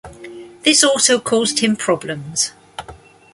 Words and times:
This 0.63 0.83
also 0.83 1.19
caused 1.19 1.59
him 1.59 1.75
problems. 1.75 2.53